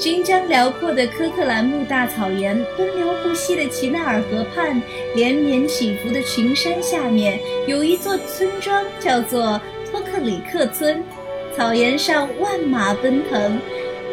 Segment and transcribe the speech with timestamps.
[0.00, 4.80] 寻江辽阔的科克兰木大草原，奔流不息的齐纳尔河畔，
[5.14, 9.60] 连绵起伏的群山下面，有一座村庄，叫做
[9.90, 11.04] 托克里克村。
[11.54, 13.60] 草原上万马奔腾，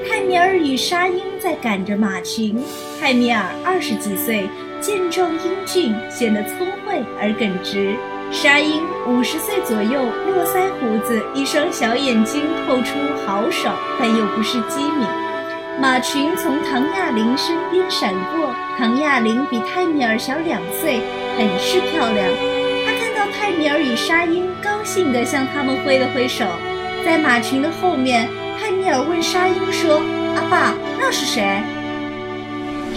[0.05, 2.61] 泰米尔与沙鹰在赶着马群。
[2.99, 4.49] 泰米尔二十几岁，
[4.81, 7.95] 健壮英俊，显得聪慧而耿直。
[8.29, 10.01] 沙鹰五十岁左右，
[10.35, 15.07] 络腮胡子，一双小眼睛透出豪爽，但又不失机敏。
[15.79, 21.01] 马群从唐亚玲身边闪过，唐亚玲比泰米尔小两岁，
[21.37, 22.27] 很是漂亮。
[22.83, 26.45] 他看到泰米尔与沙鹰，高兴地向他们挥了挥手。
[27.05, 28.27] 在马群的后面，
[28.59, 30.01] 泰米尔问沙鹰说
[30.35, 31.61] ：“阿爸，那是谁？”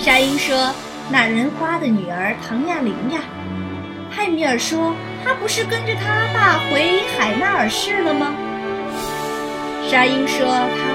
[0.00, 0.72] 沙鹰说
[1.12, 3.20] ：“那人花的女儿唐亚玲呀。”
[4.10, 8.32] 泰米尔说：“她不是跟着他阿爸回海纳尔市了吗？”
[9.86, 10.89] 沙鹰说：“他爸死了。”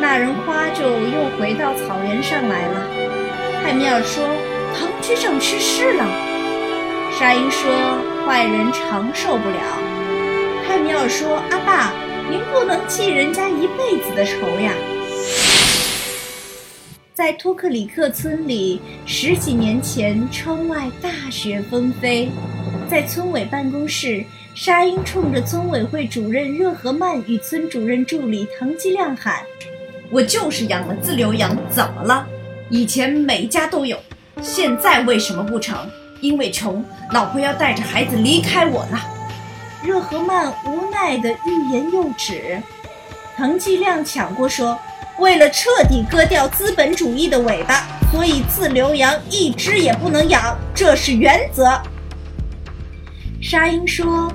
[0.00, 2.86] 那人花就又回到草原上来了。
[3.62, 4.24] 泰米尔说
[4.74, 6.06] ：“唐局长去世了。”
[7.18, 7.68] 沙鹰说
[8.24, 9.58] ：“坏人长受不了。”
[10.66, 11.92] 泰米尔说：“阿爸，
[12.30, 14.72] 您不能记人家一辈子的仇呀。”
[17.12, 22.30] 在托克里克村里，十几年前，窗外大雪纷飞。
[22.88, 24.24] 在村委办公室，
[24.54, 29.42] 沙鹰冲着村委会主任热河曼与村主任助理唐吉亮喊
[30.10, 32.26] ：“我就是养了自留羊，怎么了？
[32.70, 33.98] 以前每家都有，
[34.42, 35.76] 现在为什么不成？
[36.20, 38.98] 因为穷，老婆要带着孩子离开我呢。”
[39.84, 42.60] 热河曼无奈的欲言又止，
[43.36, 44.76] 滕继亮抢过说
[45.20, 51.80] ：“为了彻底割掉资本主义的尾巴，所以自留羊一只也不能养，这是原则。”
[53.40, 54.32] 沙鹰说：“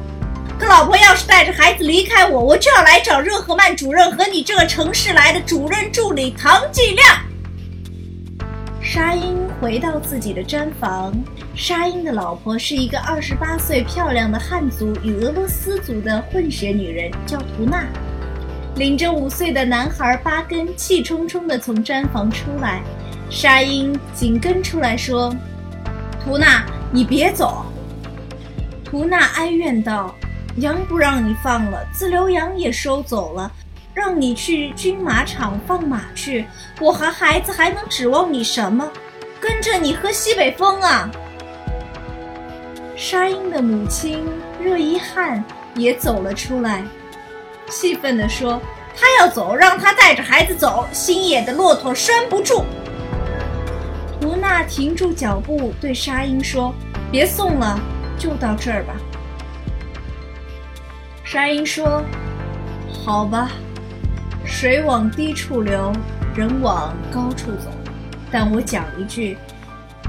[0.67, 7.17] 老婆要是带着孩子离开我，我就要来找热河曼主任和你这个城市来的主任助理唐继亮。”
[8.81, 11.13] 沙鹰回到自己的毡房。
[11.55, 17.85] 沙鹰的老婆是一个二十八岁漂亮的汉族与俄罗斯族的混血女人，叫图娜。
[18.75, 22.81] 领着五岁的男孩巴根气冲冲地从毡房出来，
[23.29, 25.33] 沙鹰紧跟出来说
[26.23, 27.65] ：“图娜，你别走。”
[28.83, 30.13] 图娜哀怨道
[30.57, 33.51] ：“羊不让你放了，自留羊也收走了。”
[33.93, 36.47] 让你去军马场放马去，
[36.79, 38.91] 我和孩子还能指望你什么？
[39.39, 41.07] 跟着你喝西北风啊！
[42.95, 44.25] 沙鹰的母亲
[44.59, 45.43] 热依汗
[45.75, 46.83] 也走了出来，
[47.69, 48.59] 气愤地说
[48.97, 50.87] ：“他要走，让他带着孩子走。
[50.91, 52.65] 新野的骆驼拴不住。”
[54.19, 56.73] 图娜停住脚步，对沙鹰说
[57.11, 57.79] ：“别送了，
[58.17, 58.95] 就到这儿吧。”
[61.33, 62.03] 沙鹰说
[63.03, 63.49] ：“好吧。”
[64.45, 65.91] 水往低处流，
[66.35, 67.71] 人往高处走。
[68.31, 69.35] 但我讲一句，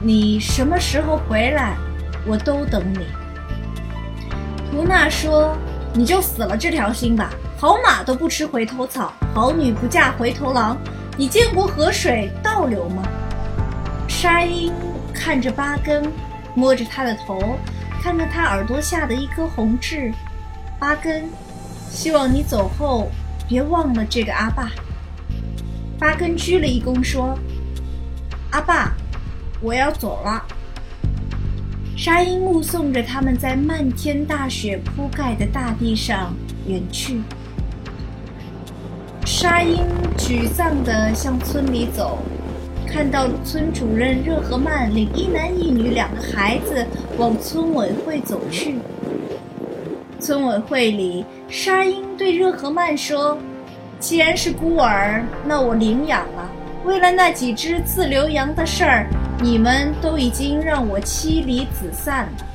[0.02, 1.78] 你什么时候回来，
[2.26, 3.06] 我都等你。
[4.70, 5.56] 图娜说
[5.96, 7.30] ：“你就死了这条心吧。
[7.56, 10.76] 好马都不吃回头草，好女不嫁回头郎。
[11.16, 13.02] 你见过河水倒流吗？”
[14.06, 14.70] 沙鹰
[15.14, 16.06] 看着巴根，
[16.54, 17.58] 摸着他的头，
[18.02, 20.12] 看看他耳朵下的一颗红痣。
[20.84, 21.24] 巴根，
[21.90, 23.08] 希望你走后。
[23.48, 24.70] 别忘了这个阿爸。
[25.98, 27.38] 巴根鞠了一躬，说
[28.52, 28.92] ：“阿爸，
[29.62, 30.44] 我要走了。”
[31.96, 36.34] 沙鹰目送着他们在漫天大雪铺盖的大地上
[36.66, 37.22] 远去。
[39.24, 39.86] 沙鹰
[40.18, 42.18] 沮丧地向村里走，
[42.86, 48.76] 看到村主任热河曼领一男一女两个孩子往村委会走去。
[50.24, 51.22] 村委会里。
[51.50, 53.36] 沙鹰对热河曼说
[54.00, 56.48] ：“既然是孤儿，那我领养了。
[56.86, 59.06] 为了那几只自留羊的事儿，
[59.42, 62.46] 你们都已经让我妻离子散了。”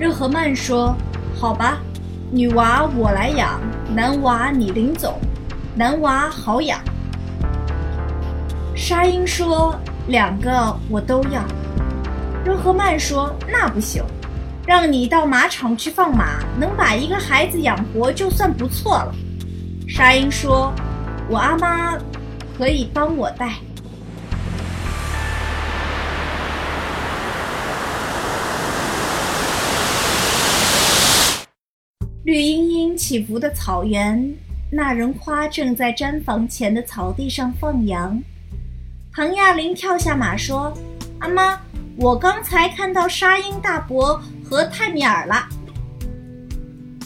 [0.00, 0.96] 热河曼说
[1.38, 1.76] ：“好吧，
[2.30, 3.60] 女娃我来养，
[3.94, 5.20] 男娃你领走。
[5.74, 6.80] 男娃好养。”
[8.74, 9.78] 沙鹰说
[10.08, 11.42] ：“两个我都要。”
[12.46, 14.02] 热河曼说：“那不行。”
[14.66, 19.14] 让你到马场去放马，能把一个孩子养活就算不错了。
[19.86, 20.72] 沙鹰说
[21.28, 21.98] ：“我阿妈
[22.56, 23.56] 可以帮我带。”
[32.24, 34.34] 绿茵茵起伏的草原，
[34.72, 38.18] 那人花正在毡房前的草地上放羊。
[39.12, 40.72] 唐亚玲跳下马说
[41.20, 41.60] ：“阿妈，
[41.96, 45.48] 我刚才看到沙鹰大伯。”和泰米尔了。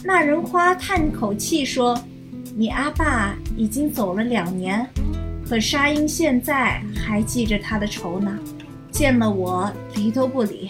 [0.03, 1.97] 那人花叹口气说
[2.55, 4.87] ：“你阿爸已经走了两年，
[5.47, 8.37] 可沙鹰现在还记着他的仇呢，
[8.91, 10.69] 见了我理都不理。”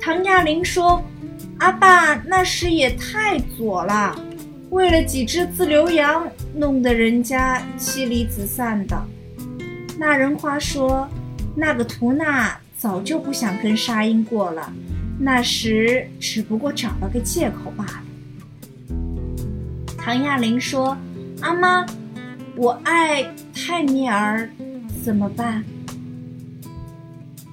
[0.00, 1.02] 唐亚玲说
[1.58, 4.18] ：“阿爸那时也太左了，
[4.70, 9.00] 为了几只自留羊，弄得人家妻离子散的。”
[9.98, 11.06] 那人花说
[11.54, 14.72] ：“那个图娜早就不想跟沙鹰过了，
[15.24, 18.02] 那时只不过找了个借口罢了。”
[19.96, 20.96] 唐亚玲说
[21.40, 21.86] ：“阿妈，
[22.56, 23.24] 我爱
[23.54, 24.50] 泰米尔，
[25.04, 25.62] 怎么办？”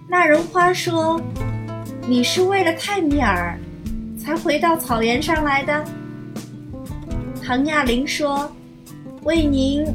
[0.09, 1.21] 那人花说
[2.09, 3.55] ：“你是为了泰米尔，
[4.17, 5.85] 才回到草原上来的。”
[7.45, 8.51] 唐亚玲说
[9.21, 9.85] ：“为您，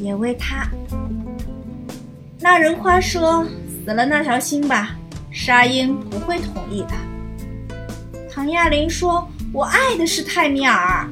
[0.00, 0.68] 也为他。”
[2.40, 3.46] 那人花说
[3.84, 4.96] ：“死了那条心吧，
[5.30, 6.94] 沙鹰不会同意的。”
[8.42, 11.08] 唐亚玲说：“我爱的是泰米尔。”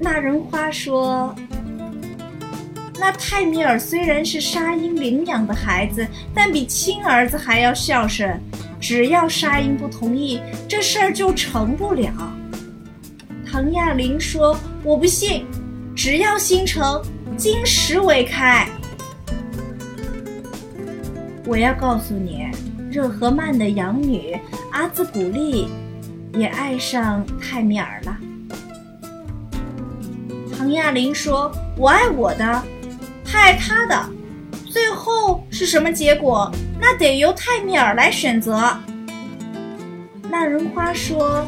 [0.00, 1.32] 那人花说
[2.98, 6.04] ：“那泰米尔虽然是沙鹰领养的孩子，
[6.34, 8.36] 但比亲儿子还要孝顺。
[8.80, 12.12] 只要沙鹰不同意，这事儿就成不了。”
[13.48, 15.46] 唐亚玲说：“我不信，
[15.94, 17.00] 只要心诚，
[17.36, 18.68] 金石为开。
[21.46, 22.48] 我要告诉你，
[22.90, 24.36] 热河曼的养女
[24.72, 25.68] 阿兹古丽
[26.34, 28.16] 也爱上泰米尔了。”
[30.58, 32.62] 唐亚玲说：“我爱我的，
[33.24, 34.10] 他爱他的，
[34.64, 36.50] 最后是什么结果？
[36.80, 38.76] 那得由泰米尔来选择。”
[40.28, 41.46] 那人花说：“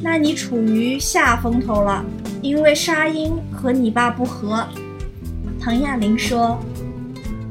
[0.00, 2.04] 那你处于下风头了，
[2.40, 4.64] 因为沙鹰和你爸不和。”
[5.60, 6.56] 唐亚玲说：“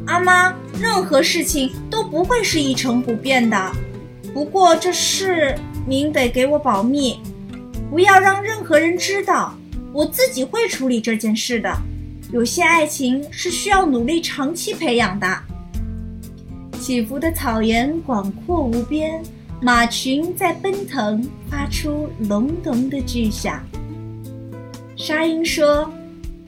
[0.08, 3.72] 阿妈，任何事情都不会是一成不变的，
[4.34, 5.56] 不过这事
[5.88, 7.20] 您得给我保密，
[7.90, 9.56] 不要让任何人知道。”
[9.94, 11.76] 我自己会处理这件事的。
[12.32, 15.28] 有些爱情是需要努力长期培养的。
[16.80, 19.20] 起伏的草原广阔无边，
[19.60, 23.60] 马群在奔腾，发出隆隆的巨响。
[24.96, 25.92] 沙鹰说：“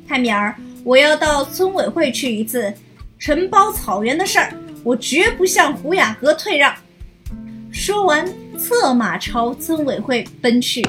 [0.08, 2.72] 泰米尔，我要到村委会去一次，
[3.20, 6.74] 承包草原的事儿，我绝不向胡雅阁退让。”
[7.70, 8.26] 说完，
[8.58, 10.82] 策马朝村委会奔去。